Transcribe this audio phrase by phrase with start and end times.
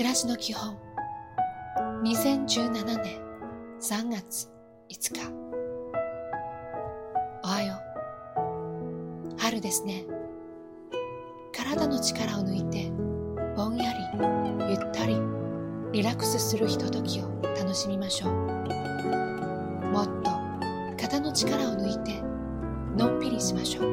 [0.00, 0.78] 暮らしの基本。
[2.04, 3.20] 2017年
[3.82, 4.48] 3月
[4.88, 5.30] 5日。
[7.44, 7.74] おはよ
[9.34, 9.38] う。
[9.38, 10.06] 春ですね。
[11.52, 12.90] 体の力を抜いて
[13.54, 13.98] ぼんやり
[14.70, 15.20] ゆったり
[15.92, 17.24] リラックスするひとときを
[17.58, 18.32] 楽しみましょう。
[19.92, 20.30] もっと
[20.98, 22.22] 肩の力を抜いて
[22.96, 23.84] のんびりしましょう。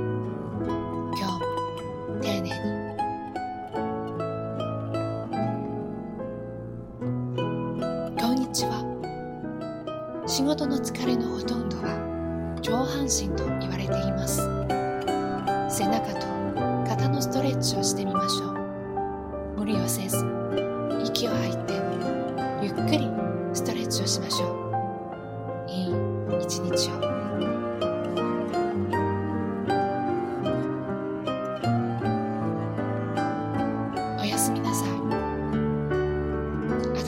[10.37, 14.37] 仕事の疲れのほとんどは上半身と言われています。
[15.67, 16.27] 背中と
[16.87, 18.53] 肩のストレッチをしてみましょう。
[19.57, 20.15] 無理をせず
[21.03, 21.73] 息を吐いて
[22.61, 23.09] ゆっくり
[23.51, 24.45] ストレッチをしましょ
[25.66, 25.71] う。
[25.71, 25.94] いい
[26.44, 26.99] 一日を。
[34.22, 34.89] おやすみなさい。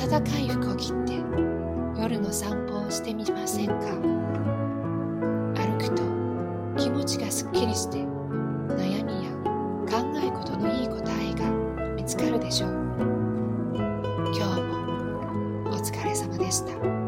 [0.09, 1.21] 暖かい服を着て
[2.01, 3.73] 夜の散歩してみませんか？
[5.55, 6.03] 歩くと
[6.77, 9.31] 気持ちがすっきりして悩みや
[9.89, 11.49] 考え事のいい答えが
[11.95, 12.71] 見つかるでしょう
[14.35, 16.98] 今日もお疲れ様でした。